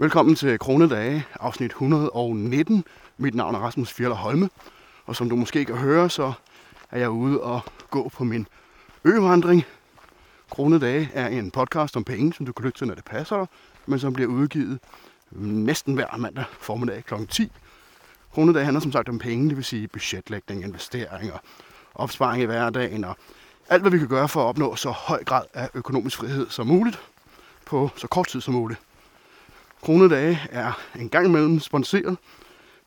[0.00, 2.84] Velkommen til Kronedage, afsnit 119.
[3.16, 4.50] Mit navn er Rasmus Fjeller Holme,
[5.06, 6.32] og som du måske kan høre, så
[6.90, 7.60] er jeg ude og
[7.90, 8.46] gå på min
[9.04, 9.64] øvandring.
[10.50, 13.46] Kronedage er en podcast om penge, som du kan lytte til, når det passer dig,
[13.86, 14.78] men som bliver udgivet
[15.40, 17.14] næsten hver mandag formiddag kl.
[17.30, 17.52] 10.
[18.32, 21.38] Kronedage handler som sagt om penge, det vil sige budgetlægning, investeringer,
[21.94, 23.16] opsparing i hverdagen og
[23.68, 26.66] alt, hvad vi kan gøre for at opnå så høj grad af økonomisk frihed som
[26.66, 27.00] muligt
[27.66, 28.80] på så kort tid som muligt.
[29.82, 32.18] Kronedage er en gang imellem sponsoreret,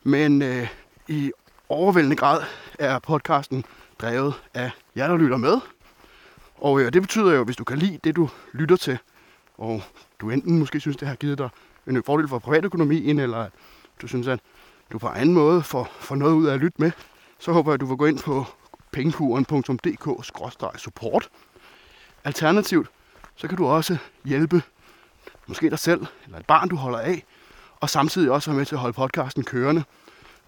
[0.04, 0.68] men øh,
[1.08, 1.32] i
[1.70, 2.44] overvældende grad
[2.80, 3.66] er podcasten
[4.02, 5.58] drevet af jer, der lytter med.
[6.58, 8.98] Og øh, det betyder jo, hvis du kan lide det, du lytter til,
[9.58, 9.82] og
[10.22, 11.50] du enten måske synes, det har givet dig
[11.88, 13.52] en fordel for privatøkonomien, eller at
[14.02, 14.40] du synes, at
[14.92, 16.92] du på anden måde får, får noget ud af at lytte med,
[17.40, 18.46] så håber jeg, at du vil gå ind på
[18.92, 21.30] pengekuren.dk-support.
[22.24, 22.88] Alternativt,
[23.36, 24.62] så kan du også hjælpe
[25.52, 27.24] måske dig selv eller et barn, du holder af,
[27.80, 29.84] og samtidig også være med til at holde podcasten kørende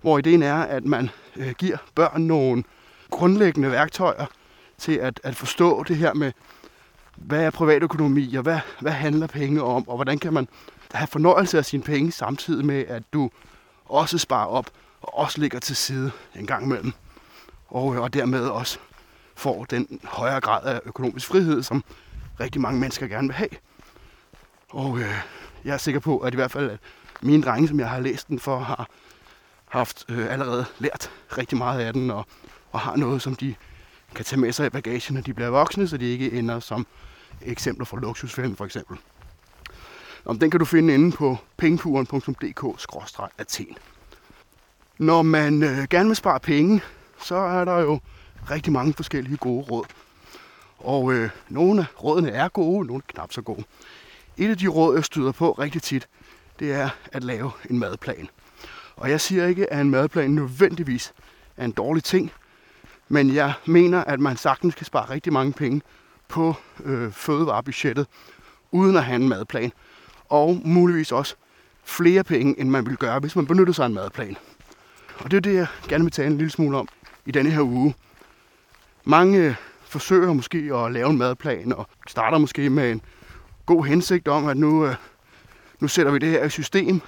[0.05, 2.63] Hvor ideen er, at man øh, giver børn nogle
[3.09, 4.25] grundlæggende værktøjer
[4.77, 6.31] til at, at forstå det her med,
[7.15, 10.47] hvad er privatøkonomi, og hvad, hvad handler penge om, og hvordan kan man
[10.91, 13.29] have fornøjelse af sine penge, samtidig med, at du
[13.85, 14.65] også sparer op,
[15.01, 16.93] og også ligger til side en gang imellem.
[17.67, 18.79] Og, øh, og dermed også
[19.35, 21.83] får den højere grad af økonomisk frihed, som
[22.39, 23.49] rigtig mange mennesker gerne vil have.
[24.69, 25.15] Og øh,
[25.65, 26.79] jeg er sikker på, at i hvert fald at
[27.21, 28.89] mine drenge, som jeg har læst den for, har
[29.67, 32.25] haft øh, allerede lært rigtig meget af den, og,
[32.71, 33.55] og har noget, som de
[34.15, 36.87] kan tage med sig i bagagen, når de bliver voksne, så de ikke ender som
[37.41, 38.97] eksempler fra luksusfælden for eksempel.
[40.25, 43.77] Om den kan du finde inde på pengepuren.dk-athen.
[44.97, 46.81] Når man øh, gerne vil spare penge,
[47.19, 47.99] så er der jo
[48.51, 49.85] rigtig mange forskellige gode råd.
[50.77, 53.63] Og øh, nogle af rådene er gode, nogle er knap så gode.
[54.37, 56.07] Et af de råd, jeg støder på rigtig tit,
[56.59, 58.29] det er at lave en madplan.
[58.97, 61.13] Og jeg siger ikke, at en madplan nødvendigvis
[61.57, 62.31] er en dårlig ting,
[63.07, 65.81] men jeg mener, at man sagtens kan spare rigtig mange penge
[66.27, 68.07] på øh, fødevarebudgettet,
[68.71, 69.71] uden at have en madplan.
[70.29, 71.35] Og muligvis også
[71.83, 74.37] flere penge, end man ville gøre, hvis man benyttede sig af en madplan.
[75.19, 76.87] Og det er det, jeg gerne vil tale en lille smule om
[77.25, 77.95] i denne her uge.
[79.03, 83.01] Mange øh, forsøger måske at lave en madplan, og starter måske med en
[83.65, 84.95] god hensigt om, at nu, øh,
[85.79, 87.01] nu sætter vi det her i system,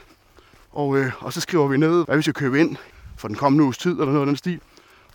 [0.78, 2.78] og, øh, og så skriver vi ned, hvad vi skal købe ind
[3.16, 4.62] for den kommende uges tid, eller noget af den stil.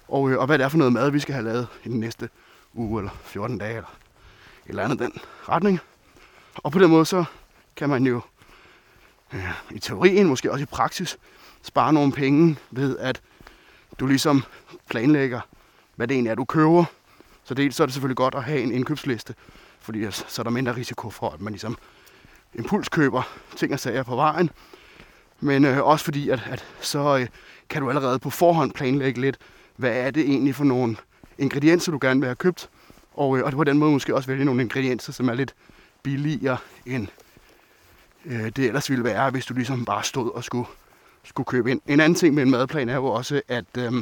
[0.08, 2.00] Og, øh, og hvad det er for noget mad, vi skal have lavet i den
[2.00, 2.28] næste
[2.74, 5.12] uge, eller 14 dage, eller et eller andet den
[5.48, 5.80] retning.
[6.54, 7.24] Og på den måde, så
[7.76, 8.20] kan man jo
[9.34, 11.18] øh, i teorien, måske også i praksis,
[11.62, 13.22] spare nogle penge ved, at
[14.00, 14.44] du ligesom
[14.90, 15.40] planlægger,
[15.96, 16.84] hvad det egentlig er, du køber.
[17.44, 19.34] Så dels så er det selvfølgelig godt at have en indkøbsliste,
[19.80, 21.76] fordi så er der mindre risiko for, at man ligesom
[22.54, 23.22] impulskøber
[23.56, 24.50] ting og sager på vejen.
[25.42, 27.26] Men øh, også fordi, at, at så øh,
[27.68, 29.38] kan du allerede på forhånd planlægge lidt,
[29.76, 30.96] hvad er det egentlig for nogle
[31.38, 32.68] ingredienser, du gerne vil have købt.
[33.14, 35.54] Og, øh, og på den måde måske også vælge nogle ingredienser, som er lidt
[36.02, 37.08] billigere end
[38.24, 40.68] øh, det ellers ville være, hvis du ligesom bare stod og skulle,
[41.24, 41.80] skulle købe ind.
[41.86, 43.92] En anden ting med en madplan er jo også, at øh,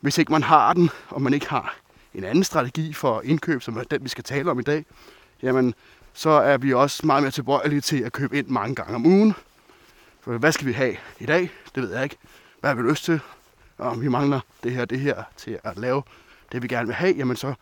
[0.00, 1.76] hvis ikke man har den, og man ikke har
[2.14, 4.84] en anden strategi for indkøb, som er den, vi skal tale om i dag,
[5.42, 5.74] jamen,
[6.12, 9.34] så er vi også meget mere tilbøjelige til at købe ind mange gange om ugen.
[10.26, 11.50] For hvad skal vi have i dag?
[11.74, 12.16] Det ved jeg ikke.
[12.60, 13.20] Hvad har vi lyst til?
[13.78, 16.02] Om vi mangler det her det her til at lave
[16.52, 17.54] det, vi gerne vil have, jamen så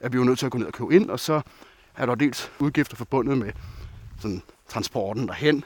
[0.00, 1.40] er vi jo nødt til at gå ned og købe ind, og så
[1.96, 3.52] er der dels udgifter forbundet med
[4.20, 5.64] sådan, transporten derhen,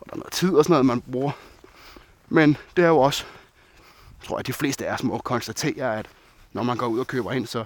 [0.00, 1.32] og der er noget tid og sådan noget, man bruger.
[2.28, 3.24] Men det er jo også,
[4.24, 6.06] tror jeg, at de fleste af os må konstatere, at
[6.52, 7.64] når man går ud og køber ind, så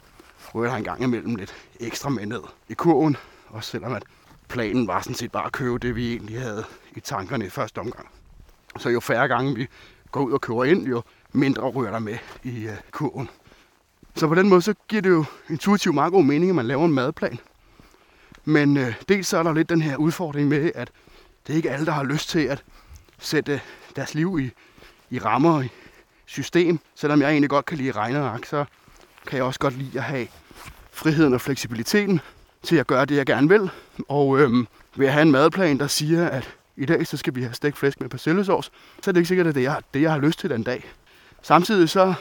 [0.54, 3.16] ryger der en gang imellem lidt ekstra med ned i kurven.
[3.48, 4.02] Også selvom at
[4.48, 6.64] planen var sådan set bare at købe det, vi egentlig havde
[6.96, 8.08] i tankerne i første omgang.
[8.78, 9.66] Så jo færre gange vi
[10.12, 11.02] går ud og køber ind, jo
[11.32, 13.28] mindre ryger der med i øh, kurven.
[14.14, 16.84] Så på den måde, så giver det jo intuitivt meget god mening, at man laver
[16.84, 17.38] en madplan.
[18.44, 20.90] Men øh, dels så er der lidt den her udfordring med, at
[21.46, 22.64] det er ikke alle, der har lyst til at
[23.18, 23.60] sætte øh,
[23.96, 24.50] deres liv i,
[25.10, 25.68] i rammer og i
[26.26, 26.78] system.
[26.94, 28.64] Selvom jeg egentlig godt kan lide regneark, så
[29.26, 30.28] kan jeg også godt lide at have
[30.92, 32.20] friheden og fleksibiliteten
[32.66, 33.70] til at gøre det, jeg gerne vil.
[34.08, 34.66] Og øhm,
[34.96, 37.78] ved at have en madplan, der siger, at i dag så skal vi have stegt
[37.78, 38.72] flæsk med persillesovs,
[39.02, 40.84] så er det ikke sikkert, at det er det, jeg har lyst til den dag.
[41.42, 42.14] Samtidig så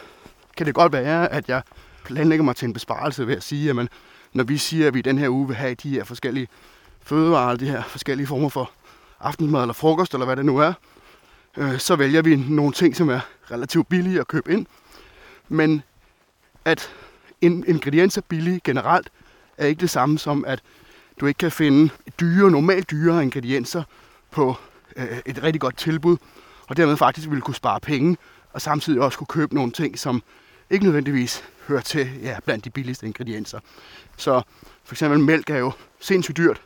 [0.57, 1.61] kan det godt være, at jeg
[2.03, 3.87] planlægger mig til en besparelse ved at sige, at
[4.33, 6.47] når vi siger, at vi i den her uge vil have de her forskellige
[7.03, 8.71] fødevarer, de her forskellige former for
[9.19, 10.73] aftensmad eller frokost, eller hvad det nu er,
[11.57, 13.19] øh, så vælger vi nogle ting, som er
[13.51, 14.65] relativt billige at købe ind.
[15.49, 15.83] Men
[16.65, 16.89] at
[17.41, 19.09] ingredienser billige generelt
[19.57, 20.61] er ikke det samme som, at
[21.19, 23.83] du ikke kan finde dyre, normalt dyre ingredienser
[24.31, 24.55] på
[24.95, 26.17] øh, et rigtig godt tilbud,
[26.67, 28.17] og dermed faktisk ville kunne spare penge,
[28.53, 30.23] og samtidig også kunne købe nogle ting, som
[30.69, 33.59] ikke nødvendigvis hører til ja, blandt de billigste ingredienser.
[34.17, 34.41] Så
[34.83, 36.61] for eksempel mælk er jo sindssygt dyrt,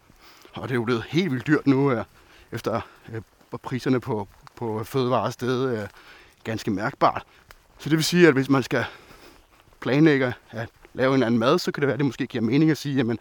[0.54, 2.04] og det er jo blevet helt vildt dyrt nu, øh,
[2.52, 2.82] efter
[3.14, 3.22] øh,
[3.64, 5.88] priserne på, på fødevarer stedet er
[6.44, 7.24] ganske mærkbart.
[7.80, 8.86] Så det vil sige, at hvis man skal
[9.80, 12.72] planlægge at lave en anden mad, så kan det være, at det måske giver mening
[12.72, 13.18] at sige, at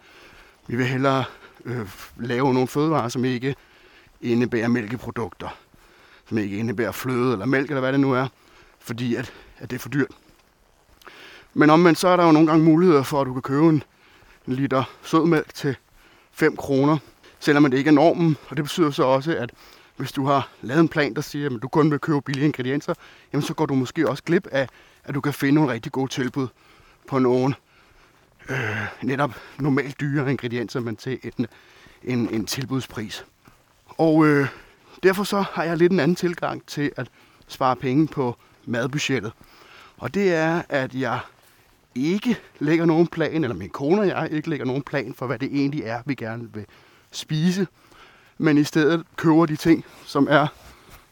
[0.67, 1.23] vi vil hellere
[1.65, 3.55] øh, lave nogle fødevarer, som ikke
[4.21, 5.57] indebærer mælkeprodukter,
[6.25, 8.27] som ikke indebærer fløde eller mælk, eller hvad det nu er,
[8.79, 10.11] fordi at, at det er for dyrt.
[11.53, 13.83] Men omvendt så er der jo nogle gange muligheder for, at du kan købe en,
[14.47, 15.75] en liter sødmælk til
[16.31, 16.97] 5 kroner,
[17.39, 18.37] selvom det ikke er normen.
[18.49, 19.51] Og det betyder så også, at
[19.97, 22.93] hvis du har lavet en plan, der siger, at du kun vil købe billige ingredienser,
[23.33, 24.67] jamen så går du måske også glip af,
[25.03, 26.47] at du kan finde nogle rigtig gode tilbud
[27.09, 27.55] på nogle
[28.49, 31.47] øh, netop normalt dyre ingredienser, men til en,
[32.03, 33.25] en, en tilbudspris.
[33.87, 34.47] Og øh,
[35.03, 37.07] derfor så har jeg lidt en anden tilgang til at
[37.47, 38.35] spare penge på
[38.65, 39.31] madbudgettet.
[39.97, 41.19] Og det er, at jeg
[41.95, 45.39] ikke lægger nogen plan, eller min kone og jeg ikke lægger nogen plan for, hvad
[45.39, 46.65] det egentlig er, vi gerne vil
[47.11, 47.67] spise,
[48.37, 50.47] men i stedet køber de ting, som er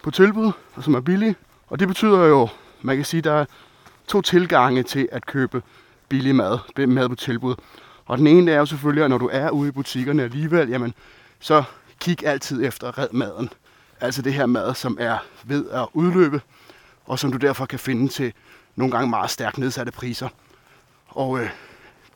[0.03, 1.35] på tilbud, og som er billige.
[1.67, 2.47] Og det betyder jo,
[2.81, 3.45] man kan sige, der er
[4.07, 5.61] to tilgange til at købe
[6.09, 7.55] billig mad, mad på tilbud.
[8.05, 10.93] Og den ene er jo selvfølgelig, at når du er ude i butikkerne alligevel, jamen,
[11.39, 11.63] så
[11.99, 13.49] kig altid efter red maden.
[14.01, 16.41] Altså det her mad, som er ved at udløbe,
[17.05, 18.33] og som du derfor kan finde til
[18.75, 20.29] nogle gange meget stærkt nedsatte priser.
[21.07, 21.49] Og øh,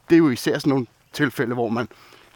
[0.09, 1.87] det er jo især sådan nogle tilfælde, hvor man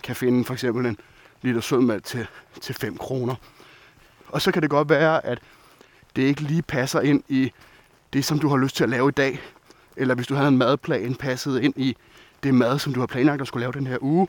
[0.03, 0.97] kan finde for eksempel en
[1.41, 2.27] liter sødmælk til,
[2.61, 3.35] til 5 kroner.
[4.27, 5.39] Og så kan det godt være, at
[6.15, 7.51] det ikke lige passer ind i
[8.13, 9.41] det, som du har lyst til at lave i dag.
[9.97, 11.95] Eller hvis du havde en madplan passet ind i
[12.43, 14.27] det mad, som du har planlagt at skulle lave den her uge.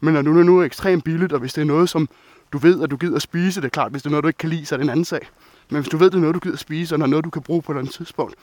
[0.00, 2.08] Men når nu nu er ekstremt billigt, og hvis det er noget, som
[2.52, 4.28] du ved, at du gider at spise, det er klart, hvis det er noget, du
[4.28, 5.28] ikke kan lide, så er det en anden sag.
[5.70, 7.24] Men hvis du ved, at det er noget, du gider at spise, og når noget,
[7.24, 8.34] du kan bruge på et andet tidspunkt,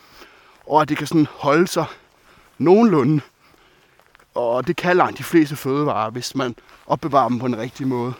[0.66, 1.84] og at det kan sådan holde sig
[2.58, 3.20] nogenlunde,
[4.34, 6.54] og det kan langt de fleste fødevarer, hvis man
[6.86, 8.12] opbevarer dem på en rigtig måde.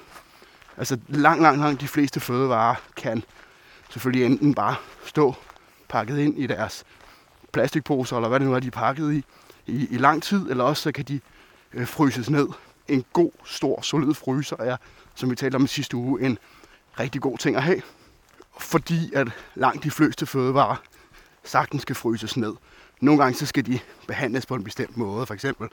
[0.76, 3.22] Altså langt, langt, langt de fleste fødevarer kan
[3.90, 4.74] selvfølgelig enten bare
[5.04, 5.34] stå
[5.88, 6.84] pakket ind i deres
[7.52, 9.24] plastikposer, eller hvad det nu er, de er pakket i,
[9.66, 11.20] i, i lang tid, eller også så kan de
[11.74, 12.48] øh, fryses ned.
[12.88, 14.76] En god, stor, solid fryser er,
[15.14, 16.38] som vi talte om i sidste uge, en
[17.00, 17.82] rigtig god ting at have.
[18.58, 20.76] Fordi at langt de fleste fødevarer
[21.44, 22.52] sagtens skal fryses ned.
[23.00, 25.26] Nogle gange så skal de behandles på en bestemt måde.
[25.26, 25.68] For eksempel,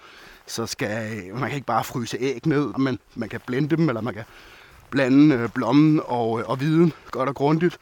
[0.45, 3.89] så skal øh, man kan ikke bare fryse æg ned, men man kan blende dem,
[3.89, 4.23] eller man kan
[4.89, 7.77] blande øh, blommen og, øh, og viden godt og grundigt.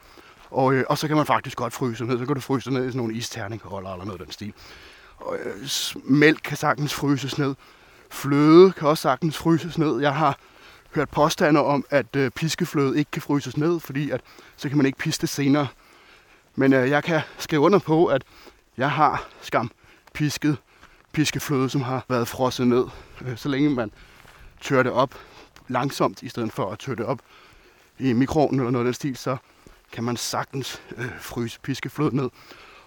[0.50, 2.18] Og, øh, og så kan man faktisk godt fryse ned.
[2.18, 4.52] Så kan du fryse ned i sådan nogle isterningholder eller noget af den stil.
[5.16, 5.68] Og, øh,
[6.04, 7.54] mælk kan sagtens fryses ned.
[8.10, 10.00] Fløde kan også sagtens fryses ned.
[10.00, 10.38] Jeg har
[10.94, 14.20] hørt påstande om, at øh, piskefløde ikke kan fryses ned, fordi at,
[14.56, 15.66] så kan man ikke piste senere.
[16.54, 18.22] Men øh, jeg kan skrive under på, at
[18.76, 19.70] jeg har skam
[20.14, 20.56] pisket
[21.12, 22.84] piskefløde, som har været frosset ned.
[23.26, 23.90] Øh, så længe man
[24.60, 25.14] tør det op
[25.68, 27.18] langsomt, i stedet for at tørre det op
[27.98, 29.36] i mikroovnen eller noget af den stil, så
[29.92, 32.30] kan man sagtens øh, fryse piskeflod ned.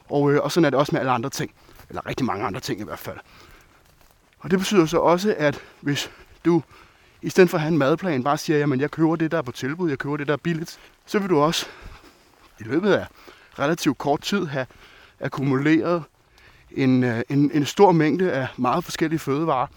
[0.10, 1.51] Og, øh, og sådan er det også med alle andre ting.
[1.89, 3.17] Eller rigtig mange andre ting i hvert fald.
[4.39, 6.12] Og det betyder så også, at hvis
[6.46, 6.62] du
[7.22, 9.41] i stedet for at have en madplan bare siger, at jeg køber det, der er
[9.41, 11.65] på tilbud, jeg køber det, der er billigt, så vil du også
[12.60, 13.05] i løbet af
[13.60, 14.65] relativt kort tid have
[15.20, 16.03] akkumuleret
[16.72, 19.67] en, øh, en, en stor mængde af meget forskellige fødevarer,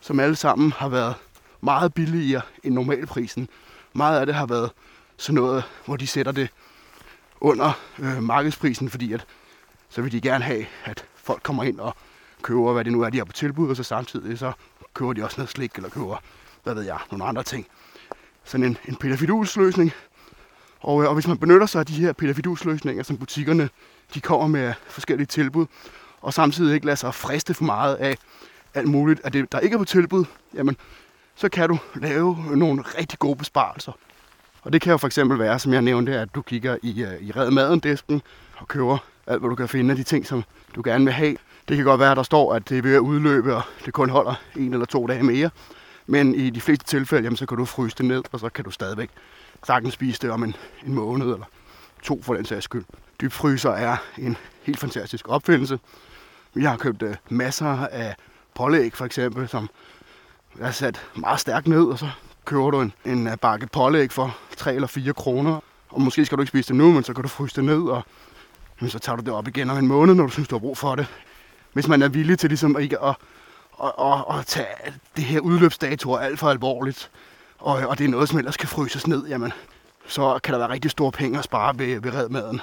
[0.00, 1.14] som alle sammen har været
[1.60, 3.48] meget billigere end normalprisen.
[3.92, 4.70] Meget af det har været
[5.16, 6.48] sådan noget, hvor de sætter det
[7.42, 9.24] under øh, markedsprisen, fordi at,
[9.88, 11.96] så vil de gerne have, at folk kommer ind og
[12.42, 14.52] køber, hvad det nu er, de har på tilbud, og så samtidig så
[14.94, 16.16] køber de også noget slik, eller køber,
[16.62, 17.66] hvad ved jeg, nogle andre ting.
[18.44, 19.92] Sådan en, en Peter løsning.
[20.80, 23.68] Og, øh, og hvis man benytter sig af de her Peter løsninger, som butikkerne
[24.14, 25.66] de kommer med forskellige tilbud,
[26.20, 28.16] og samtidig ikke lader sig friste for meget af
[28.74, 30.76] alt muligt af det, der ikke er på tilbud, jamen,
[31.34, 33.92] så kan du lave nogle rigtig gode besparelser.
[34.62, 37.22] Og det kan jo for eksempel være, som jeg nævnte, at du kigger i, øh,
[37.22, 38.22] i Red Maden-disken
[38.56, 41.36] og køber alt, hvad du kan finde af de ting, som du gerne vil have.
[41.68, 43.94] Det kan godt være, at der står, at det er ved at udløbe, og det
[43.94, 45.50] kun holder en eller to dage mere.
[46.06, 48.64] Men i de fleste tilfælde, jamen, så kan du fryse det ned, og så kan
[48.64, 49.10] du stadigvæk
[49.66, 51.46] sagtens spise det om en, en måned eller
[52.02, 52.84] to for den sags skyld.
[53.20, 55.78] Dybfryser er en helt fantastisk opfindelse.
[56.54, 58.16] Vi har købt uh, masser af
[58.54, 59.68] pålæg for eksempel, som
[60.60, 62.08] er sat meget stærkt ned, og så
[62.44, 65.60] køber du en, en øh, bakke pålæg for 3 eller 4 kroner.
[65.88, 67.82] Og måske skal du ikke spise det nu, men så kan du fryse det ned,
[67.82, 68.02] og
[68.80, 70.60] men så tager du det op igen om en måned, når du synes, du har
[70.60, 71.06] brug for det.
[71.72, 73.16] Hvis man er villig til ligesom ikke at,
[73.82, 77.10] at, at, at tage det her udløbsdatoer alt for alvorligt,
[77.58, 79.52] og, og det er noget, som ellers kan fryses ned, jamen,
[80.06, 82.60] så kan der være rigtig store penge at spare ved, ved redmaden.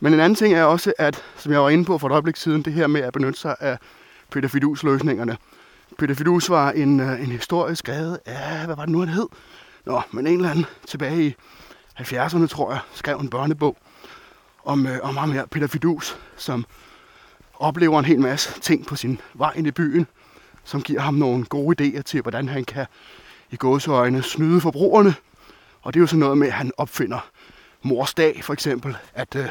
[0.00, 2.36] Men en anden ting er også, at, som jeg var inde på for et øjeblik
[2.36, 3.78] siden, det her med at benytte sig af
[4.30, 5.36] Peter Fidus løsningerne.
[5.98, 9.26] Peter Fidus var en, øh, en historie skrevet af, hvad var det nu, han hed?
[9.86, 11.34] Nå, men en eller anden tilbage i
[11.98, 13.76] 70'erne, tror jeg, skrev en børnebog
[14.64, 16.64] om, øh, om ham her, Peter Fidus, som
[17.54, 20.06] oplever en hel masse ting på sin vej ind i byen,
[20.64, 22.86] som giver ham nogle gode idéer til, hvordan han kan
[23.50, 25.14] i gåseøjne snyde forbrugerne.
[25.82, 27.28] Og det er jo sådan noget med, at han opfinder
[27.82, 29.48] mors dag, for eksempel, at øh,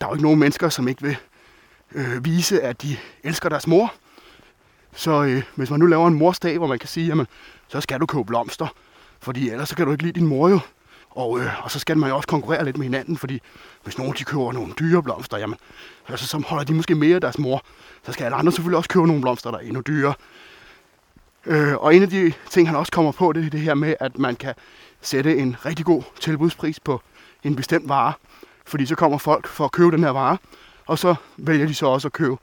[0.00, 1.16] der er jo ikke nogen mennesker, som ikke vil
[1.92, 3.94] øh, vise, at de elsker deres mor.
[4.98, 7.26] Så øh, hvis man nu laver en morsdag, hvor man kan sige, jamen,
[7.68, 8.66] så skal du købe blomster,
[9.20, 10.60] fordi ellers så kan du ikke lide din mor jo.
[11.10, 13.40] Og, øh, og så skal man jo også konkurrere lidt med hinanden, fordi
[13.84, 15.56] hvis nogen de køber nogle dyre blomster, jamen,
[16.08, 17.62] altså, så holder de måske mere af deres mor.
[18.06, 20.14] Så skal alle andre selvfølgelig også købe nogle blomster, der er endnu dyrere.
[21.46, 23.94] Øh, og en af de ting, han også kommer på, det er det her med,
[24.00, 24.54] at man kan
[25.00, 27.00] sætte en rigtig god tilbudspris på
[27.44, 28.12] en bestemt vare.
[28.66, 30.38] Fordi så kommer folk for at købe den her vare,
[30.86, 32.36] og så vælger de så også at købe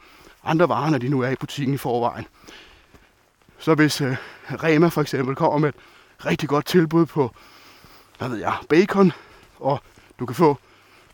[0.45, 2.25] andre varer, når de nu er i butikken i forvejen.
[3.59, 4.15] Så hvis øh,
[4.63, 5.75] Rema for eksempel kommer med et
[6.25, 7.35] rigtig godt tilbud på,
[8.17, 9.11] hvad ved jeg, bacon,
[9.59, 9.81] og
[10.19, 10.57] du kan få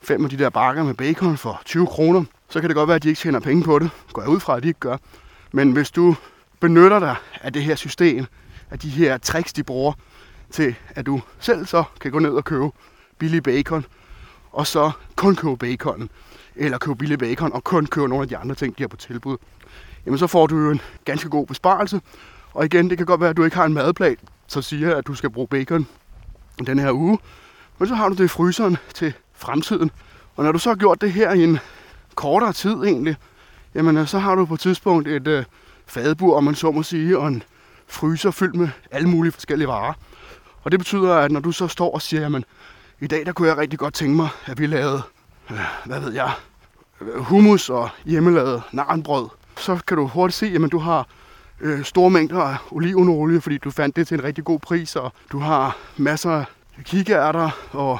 [0.01, 2.95] fem af de der bakker med bacon for 20 kroner, så kan det godt være,
[2.95, 3.89] at de ikke tjener penge på det.
[4.13, 4.97] Går jeg ud fra, at de ikke gør.
[5.51, 6.15] Men hvis du
[6.59, 8.25] benytter dig af det her system,
[8.69, 9.93] af de her tricks, de bruger,
[10.51, 12.69] til at du selv så kan gå ned og købe
[13.17, 13.85] billig bacon,
[14.51, 16.09] og så kun købe baconen,
[16.55, 18.98] eller købe billig bacon, og kun købe nogle af de andre ting, de har på
[18.98, 19.38] tilbud,
[20.05, 22.01] jamen så får du jo en ganske god besparelse.
[22.53, 24.17] Og igen, det kan godt være, at du ikke har en madplan,
[24.48, 25.88] som siger, at du skal bruge bacon
[26.67, 27.20] den her uge,
[27.79, 29.91] men så har du det i fryseren til fremtiden.
[30.36, 31.60] Og når du så har gjort det her i en
[32.15, 33.15] kortere tid egentlig,
[33.75, 35.43] jamen så har du på et tidspunkt et øh,
[35.86, 37.43] fadbur, om man så må sige, og en
[37.88, 39.93] fryser fyldt med alle mulige forskellige varer.
[40.63, 42.46] Og det betyder, at når du så står og siger, jamen
[43.00, 45.01] i dag der kunne jeg rigtig godt tænke mig, at vi lavede,
[45.86, 46.31] hvad ved jeg,
[47.17, 49.27] hummus og hjemmelavet narnbrød,
[49.58, 51.08] så kan du hurtigt se, at du har
[51.62, 55.13] øh, store mængder af olivenolie, fordi du fandt det til en rigtig god pris, og
[55.31, 56.46] du har masser af
[56.84, 58.00] kikærter, og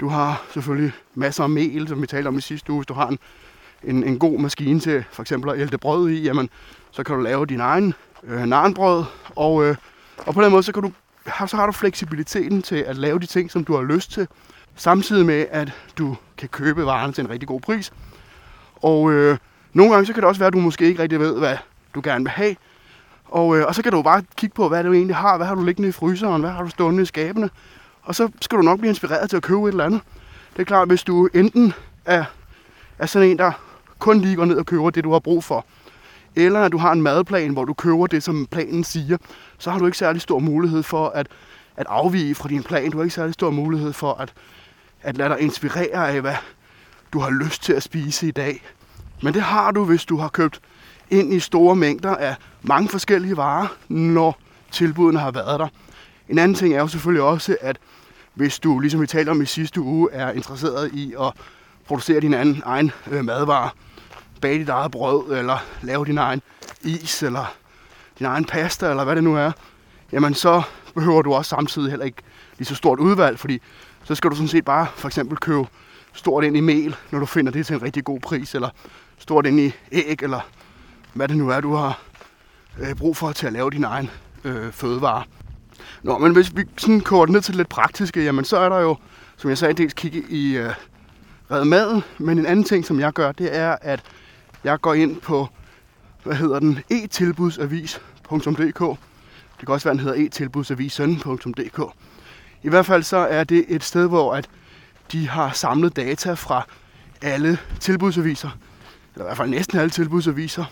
[0.00, 2.80] du har selvfølgelig masser af mel, som vi talte om i sidste uge.
[2.80, 3.18] Hvis du har en,
[3.84, 6.50] en, en god maskine til for eksempel at ælte brød i, jamen,
[6.90, 7.94] så kan du lave din egen
[8.24, 9.04] øh, narnbrød,
[9.36, 9.76] og, øh,
[10.18, 10.92] og på den måde så, kan du,
[11.46, 14.28] så har du fleksibiliteten til at lave de ting, som du har lyst til,
[14.76, 17.92] samtidig med, at du kan købe varerne til en rigtig god pris.
[18.76, 19.38] Og øh,
[19.72, 21.56] nogle gange så kan det også være, at du måske ikke rigtig ved, hvad
[21.94, 22.56] du gerne vil have.
[23.24, 25.36] Og, øh, og så kan du bare kigge på, hvad du egentlig har.
[25.36, 26.40] Hvad har du liggende i fryseren?
[26.40, 27.50] Hvad har du stående i skabene?
[28.02, 30.00] Og så skal du nok blive inspireret til at købe et eller andet.
[30.52, 31.72] Det er klart, hvis du enten
[32.04, 32.24] er,
[32.98, 33.52] er sådan en, der
[33.98, 35.66] kun lige går ned og køber det, du har brug for,
[36.36, 39.18] eller at du har en madplan, hvor du køber det, som planen siger,
[39.58, 41.28] så har du ikke særlig stor mulighed for at,
[41.76, 42.90] at afvige fra din plan.
[42.90, 44.32] Du har ikke særlig stor mulighed for at,
[45.02, 46.34] at lade dig inspirere af, hvad
[47.12, 48.62] du har lyst til at spise i dag.
[49.22, 50.60] Men det har du, hvis du har købt
[51.10, 54.38] ind i store mængder af mange forskellige varer, når
[54.70, 55.68] tilbudene har været der.
[56.28, 57.78] En anden ting er jo selvfølgelig også, at
[58.34, 61.32] hvis du, ligesom vi talte om i sidste uge, er interesseret i at
[61.86, 63.68] producere din anden, egen øh, madvarer,
[64.40, 66.42] bage dit eget brød, eller lave din egen
[66.82, 67.54] is, eller
[68.18, 69.52] din egen pasta, eller hvad det nu er,
[70.12, 70.62] jamen så
[70.94, 72.22] behøver du også samtidig heller ikke
[72.58, 73.62] lige så stort udvalg, fordi
[74.06, 75.66] så skal du sådan set bare for eksempel købe
[76.12, 78.68] stort ind i mel, når du finder det til en rigtig god pris, eller
[79.18, 80.40] stort ind i æg, eller
[81.14, 82.00] hvad det nu er, du har
[82.80, 84.10] øh, brug for til at lave din egen
[84.44, 85.24] øh, fødevare.
[86.02, 88.68] Nå, men hvis vi sådan koger det ned til det lidt praktiske, jamen så er
[88.68, 88.96] der jo,
[89.36, 90.72] som jeg sagde, dels kigge i øh,
[91.50, 94.02] red maden, men en anden ting, som jeg gør, det er, at
[94.64, 95.48] jeg går ind på,
[96.24, 98.98] hvad hedder den, e-tilbudsavis.dk.
[99.60, 101.80] Det kan også være, den hedder e-tilbudsavisen.dk.
[102.62, 104.48] I hvert fald så er det et sted, hvor at
[105.12, 106.62] de har samlet data fra
[107.22, 108.50] alle tilbudsaviser,
[109.14, 110.64] eller i hvert fald næsten alle tilbudsaviser.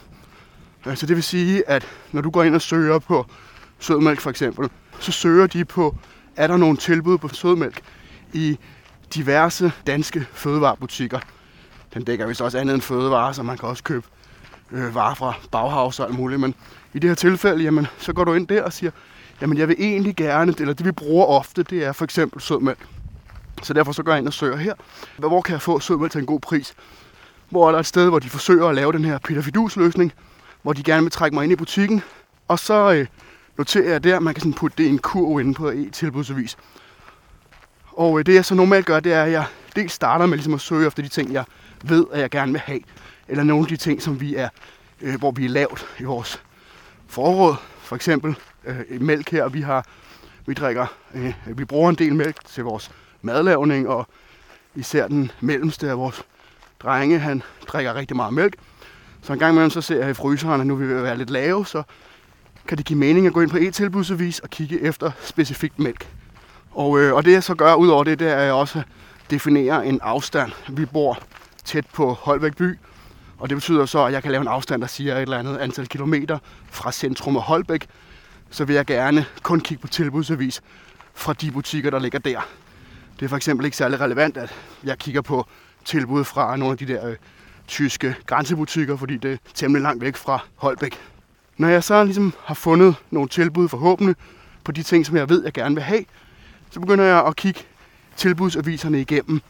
[0.87, 3.27] Øh, så det vil sige, at når du går ind og søger på
[3.79, 5.97] sødmælk for eksempel, så søger de på,
[6.37, 7.81] er der nogle tilbud på sødmælk
[8.33, 8.59] i
[9.15, 11.21] diverse danske fødevarebutikker.
[11.95, 14.07] Den dækker vist også andet end fødevarer, så man kan også købe
[14.73, 16.41] øh, varer fra Bauhaus og alt muligt.
[16.41, 16.55] Men
[16.95, 18.91] i det her tilfælde, jamen, så går du ind der og siger,
[19.41, 22.87] jamen jeg vil egentlig gerne, eller det vi bruger ofte, det er for eksempel sødmælk.
[23.63, 24.75] Så derfor så går jeg ind og søger her.
[25.19, 26.75] Hvor kan jeg få sødmælk til en god pris?
[27.51, 30.13] Hvor er der et sted, hvor de forsøger at lave den her Peter Fidus løsning,
[30.63, 32.03] hvor de gerne vil trække mig ind i butikken.
[32.49, 33.07] Og så øh,
[33.59, 36.57] noterer jeg der, at man kan sådan putte det i en kurv inde på e-tilbudsvis.
[37.93, 39.45] Og øh, det jeg så normalt gør, det er, at jeg
[39.77, 41.45] dels starter med ligesom at søge efter de ting, jeg
[41.85, 42.81] ved, at jeg gerne vil have.
[43.29, 44.49] Eller nogle af de ting, som vi er,
[45.01, 46.43] øh, hvor vi er lavt i vores
[47.09, 47.55] forråd.
[47.79, 49.87] For eksempel øh, mælk her, vi har
[50.47, 52.91] vi drikker, øh, vi bruger en del mælk til vores
[53.23, 54.07] madlavning, og
[54.75, 56.23] især den mellemste af vores
[56.83, 58.55] drenge, han drikker rigtig meget mælk.
[59.23, 61.31] Så en gang imellem så ser jeg i fryseren, at nu vil vi være lidt
[61.31, 61.83] lave, så
[62.69, 66.09] kan det give mening at gå ind på e-tilbudsavis og kigge efter specifikt mælk.
[66.71, 68.83] Og, øh, og det jeg så gør ud over det, det er, at jeg også
[69.31, 70.53] definerer en afstand.
[70.69, 71.19] Vi bor
[71.65, 72.79] tæt på Holbæk by,
[73.39, 75.57] og det betyder så, at jeg kan lave en afstand, der siger et eller andet
[75.57, 76.39] antal kilometer
[76.71, 77.87] fra centrum af Holbæk,
[78.55, 80.63] så vil jeg gerne kun kigge på tilbudsavis
[81.15, 82.41] fra de butikker, der ligger der.
[83.21, 85.47] Det er for eksempel ikke særlig relevant, at jeg kigger på
[85.85, 87.17] tilbud fra nogle af de der øh,
[87.67, 90.99] tyske grænsebutikker, fordi det er temmelig langt væk fra Holbæk.
[91.57, 94.17] Når jeg så ligesom har fundet nogle tilbud forhåbentlig
[94.65, 96.05] på de ting, som jeg ved, jeg gerne vil have,
[96.71, 97.61] så begynder jeg at kigge
[98.17, 99.41] tilbudsaviserne igennem.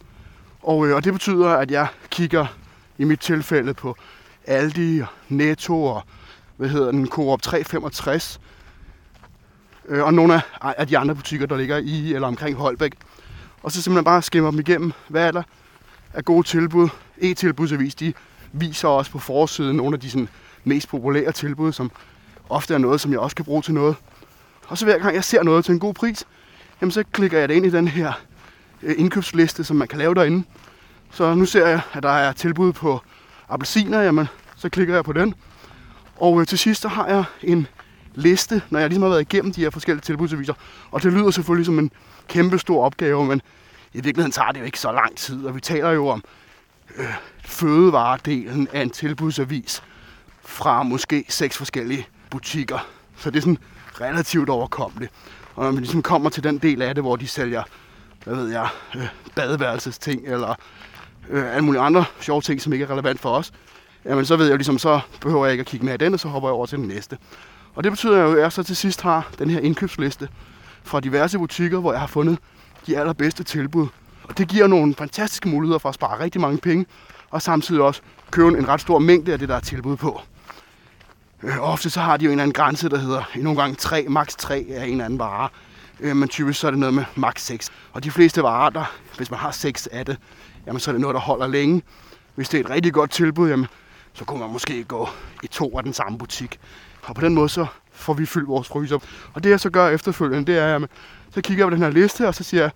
[0.63, 2.45] Og, øh, og det betyder, at jeg kigger
[2.97, 3.95] i mit tilfælde på
[4.47, 6.03] Aldi, Netto og
[6.57, 8.39] hvad hedder den, Coop 365,
[9.87, 12.91] øh, og nogle af, af de andre butikker, der ligger i eller omkring Holbæk.
[13.63, 15.43] Og så simpelthen bare skimmer dem igennem, hvad er der
[16.13, 16.89] af gode tilbud.
[17.17, 18.13] E-tilbudsavis, de
[18.53, 20.29] viser også på forsiden nogle af de sådan,
[20.63, 21.91] mest populære tilbud, som
[22.49, 23.95] ofte er noget, som jeg også kan bruge til noget.
[24.67, 26.23] Og så hver gang jeg ser noget til en god pris,
[26.81, 28.13] jamen så klikker jeg det ind i den her
[28.83, 30.43] øh, indkøbsliste, som man kan lave derinde.
[31.11, 33.01] Så nu ser jeg, at der er tilbud på
[33.49, 35.33] appelsiner, jamen så klikker jeg på den.
[36.15, 37.67] Og øh, til sidst så har jeg en
[38.15, 40.53] liste, når jeg ligesom har været igennem de her forskellige tilbudsaviser.
[40.91, 41.91] Og det lyder selvfølgelig som en
[42.27, 43.41] kæmpe stor opgave, men
[43.93, 45.45] i virkeligheden tager det jo ikke så lang tid.
[45.45, 46.23] Og vi taler jo om
[46.97, 47.13] øh,
[47.45, 49.83] fødevaredelen af en tilbudsavis
[50.41, 52.87] fra måske seks forskellige butikker.
[53.17, 53.57] Så det er sådan
[54.01, 55.11] relativt overkommeligt.
[55.55, 57.63] Og når man ligesom kommer til den del af det, hvor de sælger,
[58.23, 60.55] hvad ved jeg, øh, badeværelsesting eller
[61.29, 63.51] øh, alle mulige andre sjove ting, som ikke er relevant for os,
[64.05, 66.19] jamen så ved jeg ligesom, så behøver jeg ikke at kigge mere i den, og
[66.19, 67.17] så hopper jeg over til den næste.
[67.75, 70.29] Og det betyder jo, at jeg så til sidst har den her indkøbsliste
[70.83, 72.37] fra diverse butikker, hvor jeg har fundet
[72.87, 73.87] de allerbedste tilbud.
[74.23, 76.85] Og det giver nogle fantastiske muligheder for at spare rigtig mange penge,
[77.29, 80.21] og samtidig også købe en ret stor mængde af det, der er tilbud på.
[81.43, 84.05] Øh, ofte så har de jo en eller anden grænse, der hedder nogle gange 3,
[84.09, 85.49] maks 3 af en eller anden vare.
[85.99, 87.71] Øh, men typisk så er det noget med maks 6.
[87.93, 90.17] Og de fleste varer, der, hvis man har 6 af det,
[90.67, 91.81] jamen så er det noget, der holder længe.
[92.35, 93.67] Hvis det er et rigtig godt tilbud, jamen,
[94.13, 95.09] så kunne man måske gå
[95.43, 96.59] i to af den samme butik.
[97.05, 98.99] Og på den måde så får vi fyldt vores fryser.
[99.33, 100.89] Og det jeg så gør efterfølgende, det er, at
[101.33, 102.71] så kigger jeg på den her liste, og så siger jeg,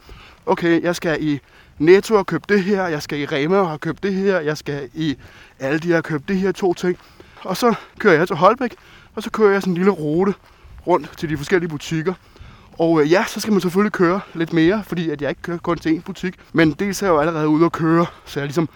[0.46, 1.40] okay, jeg skal i
[1.78, 4.58] Netto og købe det her, jeg skal i Rema og købe købt det her, jeg
[4.58, 5.18] skal i
[5.60, 6.98] Aldi og købe det her to ting.
[7.44, 8.76] Og så kører jeg til Holbæk,
[9.16, 10.34] og så kører jeg sådan en lille rute
[10.88, 12.14] rundt til de forskellige butikker.
[12.80, 15.58] Og øh, ja, så skal man selvfølgelig køre lidt mere, fordi at jeg ikke kører
[15.58, 16.36] kun til én butik.
[16.54, 18.70] Men dels er jeg jo allerede ude at køre, så jeg ligesom,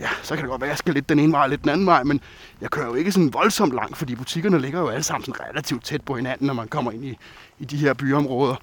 [0.00, 1.62] ja, så kan det godt være, at jeg skal lidt den ene vej og lidt
[1.62, 2.20] den anden vej, men
[2.60, 5.84] jeg kører jo ikke sådan voldsomt langt, fordi butikkerne ligger jo alle sammen sådan relativt
[5.84, 7.18] tæt på hinanden, når man kommer ind i,
[7.58, 8.56] i de her byområder.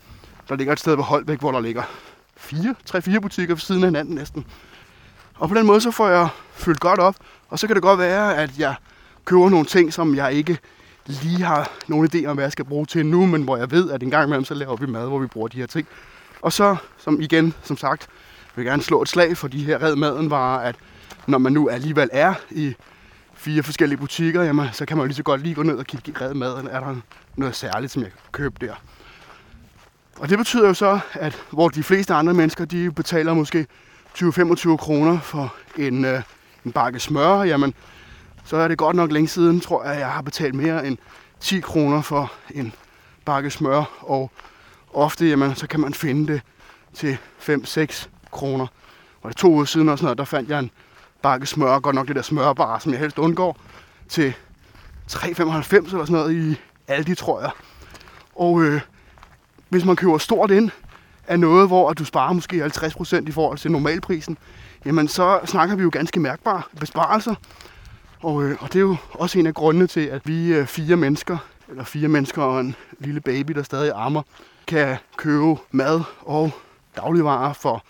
[0.49, 1.83] Der ligger et sted ved Holbæk, hvor der ligger
[2.37, 4.45] fire, tre-fire butikker ved siden af hinanden næsten.
[5.35, 7.15] Og på den måde så får jeg fyldt godt op,
[7.49, 8.75] og så kan det godt være, at jeg
[9.25, 10.57] køber nogle ting, som jeg ikke
[11.05, 13.91] lige har nogen idé om, hvad jeg skal bruge til nu, men hvor jeg ved,
[13.91, 15.87] at en gang imellem, så laver vi mad, hvor vi bruger de her ting.
[16.41, 18.07] Og så, som igen, som sagt,
[18.55, 20.75] vil jeg gerne slå et slag for de her red maden var, at
[21.27, 22.75] når man nu alligevel er i
[23.33, 26.11] fire forskellige butikker, jamen, så kan man lige så godt lige gå ned og kigge
[26.11, 26.67] i red maden.
[26.67, 26.95] Er der
[27.35, 28.73] noget særligt, som jeg kan købe der?
[30.19, 33.67] Og det betyder jo så, at hvor de fleste andre mennesker, de betaler måske
[34.17, 36.21] 20-25 kroner for en, øh,
[36.65, 37.73] en bakke smør, jamen,
[38.43, 40.97] så er det godt nok længe siden, tror jeg, at jeg har betalt mere end
[41.39, 42.73] 10 kroner for en
[43.25, 43.83] bakke smør.
[44.01, 44.31] Og
[44.93, 46.41] ofte, jamen, så kan man finde det
[46.93, 48.67] til 5-6 kroner.
[49.21, 50.71] Og det to uger siden, og sådan noget, der fandt jeg en
[51.21, 53.57] bakke smør, godt nok det der smørbar, som jeg helst undgår,
[54.09, 54.33] til
[55.11, 57.51] 3,95 eller sådan noget i Aldi, tror jeg.
[58.35, 58.81] Og øh,
[59.69, 60.71] hvis man køber stort ind
[61.27, 64.37] af noget, hvor du sparer måske 50% i forhold til normalprisen,
[64.85, 67.35] jamen så snakker vi jo ganske mærkbare besparelser.
[68.23, 70.95] Og, øh, og det er jo også en af grundene til, at vi øh, fire
[70.95, 71.37] mennesker,
[71.69, 74.21] eller fire mennesker og en lille baby, der stadig armer,
[74.67, 76.51] kan købe mad og
[76.95, 77.83] dagligvarer for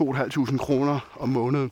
[0.00, 1.70] 2.500 kroner om måneden.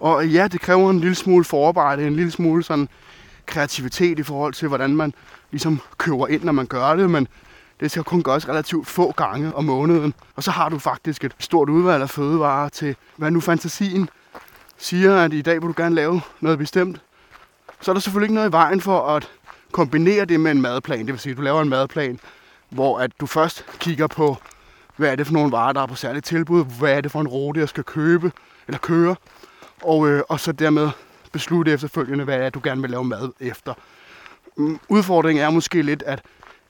[0.00, 2.88] Og ja, det kræver en lille smule forarbejde, en lille smule sådan
[3.46, 5.14] kreativitet i forhold til, hvordan man
[5.50, 7.28] ligesom køber ind, når man gør det, men
[7.80, 10.14] det skal kun gøres relativt få gange om måneden.
[10.36, 14.08] Og så har du faktisk et stort udvalg af fødevarer til, hvad nu fantasien
[14.78, 17.00] siger, at i dag vil du gerne lave noget bestemt.
[17.80, 19.28] Så er der selvfølgelig ikke noget i vejen for at
[19.72, 20.98] kombinere det med en madplan.
[20.98, 22.20] Det vil sige, at du laver en madplan,
[22.68, 24.36] hvor at du først kigger på,
[24.96, 27.20] hvad er det for nogle varer, der er på særligt tilbud, hvad er det for
[27.20, 28.32] en rute, jeg skal købe
[28.68, 29.16] eller køre,
[29.82, 30.90] og, øh, og så dermed
[31.32, 33.74] beslutte efterfølgende, hvad er du gerne vil lave mad efter.
[34.56, 36.22] Mm, udfordringen er måske lidt, at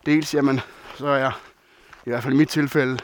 [0.06, 0.60] dels, jamen,
[0.96, 1.32] så er jeg,
[2.06, 2.98] i hvert fald i mit tilfælde,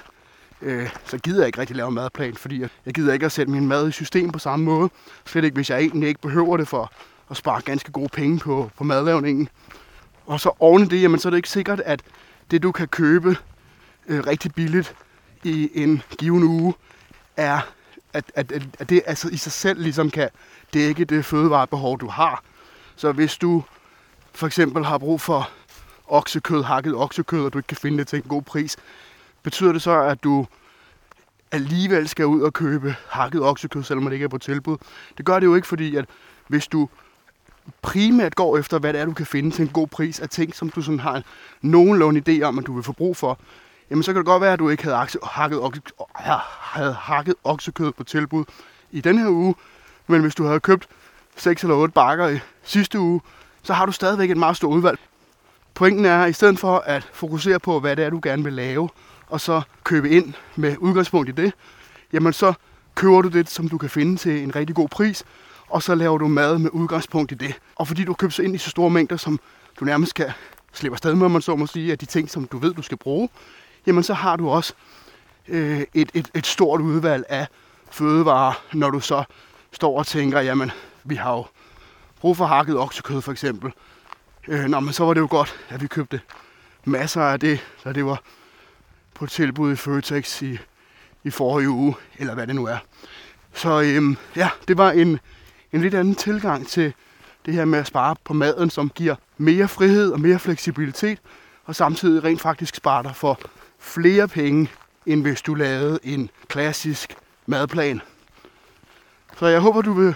[0.62, 3.52] øh, så gider jeg ikke rigtig lave madplan, fordi jeg, jeg gider ikke at sætte
[3.52, 4.90] min mad i system på samme måde.
[5.26, 6.92] Slet ikke, hvis jeg egentlig ikke behøver det for
[7.30, 9.48] at spare ganske gode penge på, på madlavningen.
[10.26, 12.02] Og så oven i det, jamen, så er det ikke sikkert, at
[12.50, 13.36] det du kan købe
[14.08, 14.94] øh, rigtig billigt
[15.42, 16.74] i en given uge,
[17.36, 17.60] er,
[18.14, 20.28] at, at, at, det altså i sig selv ligesom kan
[20.74, 22.42] dække det fødevarebehov, du har.
[22.96, 23.62] Så hvis du
[24.32, 25.50] for eksempel har brug for
[26.06, 28.76] oksekød, hakket oksekød, og du ikke kan finde det til en god pris,
[29.42, 30.46] betyder det så, at du
[31.52, 34.76] alligevel skal ud og købe hakket oksekød, selvom det ikke er på tilbud?
[35.18, 36.04] Det gør det jo ikke, fordi at
[36.48, 36.88] hvis du
[37.82, 40.54] primært går efter, hvad det er, du kan finde til en god pris af ting,
[40.54, 41.22] som du sådan har
[41.62, 43.38] nogenlunde idé om, at du vil få brug for,
[43.94, 45.80] jamen så kan det godt være, at du ikke havde, akse, hakket, okse,
[46.14, 48.44] havde hakket oksekød på tilbud
[48.90, 49.54] i den her uge,
[50.06, 50.86] men hvis du havde købt
[51.36, 53.20] 6 eller 8 bakker i sidste uge,
[53.62, 54.98] så har du stadigvæk et meget stort udvalg.
[55.74, 58.52] Pointen er, at i stedet for at fokusere på, hvad det er, du gerne vil
[58.52, 58.88] lave,
[59.26, 61.52] og så købe ind med udgangspunkt i det,
[62.12, 62.54] jamen så
[62.94, 65.24] køber du det, som du kan finde til en rigtig god pris,
[65.68, 67.54] og så laver du mad med udgangspunkt i det.
[67.74, 69.40] Og fordi du køber så ind i så store mængder, som
[69.80, 70.30] du nærmest kan
[70.72, 72.98] slippe afsted med, man så må sige, at de ting, som du ved, du skal
[72.98, 73.28] bruge,
[73.86, 74.74] jamen så har du også
[75.48, 77.46] øh, et, et, et stort udvalg af
[77.90, 79.24] fødevarer, når du så
[79.72, 80.70] står og tænker, jamen
[81.04, 81.44] vi har jo
[82.20, 83.72] brug for hakket oksekød for eksempel.
[84.48, 86.20] Øh, nå, men så var det jo godt, at vi købte
[86.84, 88.22] masser af det, så det var
[89.14, 90.58] på tilbud i Føtex i,
[91.24, 92.78] i forrige uge, eller hvad det nu er.
[93.54, 95.20] Så øhm, ja, det var en,
[95.72, 96.92] en lidt anden tilgang til
[97.46, 101.18] det her med at spare på maden, som giver mere frihed og mere fleksibilitet,
[101.64, 103.40] og samtidig rent faktisk sparer dig for
[103.84, 104.70] flere penge,
[105.06, 107.14] end hvis du lavede en klassisk
[107.46, 108.00] madplan.
[109.38, 110.14] Så jeg håber, du vil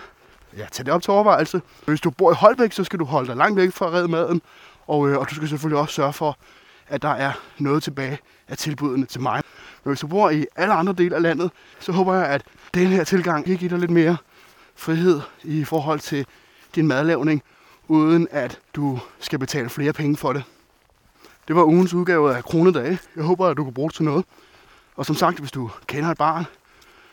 [0.56, 1.62] ja, tage det op til overvejelse.
[1.86, 4.08] Hvis du bor i Holbæk, så skal du holde dig langt væk fra at redde
[4.08, 4.42] maden,
[4.86, 6.38] og, øh, og du skal selvfølgelig også sørge for,
[6.88, 9.42] at der er noget tilbage af tilbudene til mig.
[9.84, 11.50] Men hvis du bor i alle andre dele af landet,
[11.80, 12.42] så håber jeg, at
[12.74, 14.16] den her tilgang kan give dig lidt mere
[14.76, 16.26] frihed i forhold til
[16.74, 17.42] din madlavning,
[17.88, 20.44] uden at du skal betale flere penge for det.
[21.48, 22.98] Det var ugens udgave af Kronedage.
[23.16, 24.24] Jeg håber, at du kan bruge det til noget.
[24.96, 26.44] Og som sagt, hvis du kender et barn,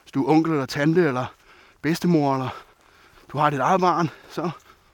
[0.03, 1.25] hvis du er onkel eller tante eller
[1.81, 2.49] bedstemor, eller
[3.31, 4.49] du har dit eget barn, så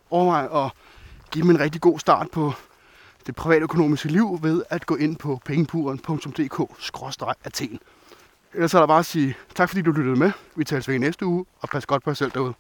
[0.10, 0.72] overvej at
[1.32, 2.54] give dem en rigtig god start på
[3.28, 7.80] det privatøkonomiske liv ved at gå ind på pengepuren.dk-athen.
[8.54, 10.32] Ellers er der bare at sige tak, fordi du lyttede med.
[10.56, 12.50] Vi tales ved i næste uge, og pas godt på jer selv derude.